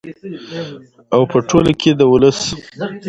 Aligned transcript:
او 1.15 1.21
په 1.31 1.37
ټوله 1.49 1.71
کې 1.79 1.91
د 1.99 2.01
ولس 2.11 2.39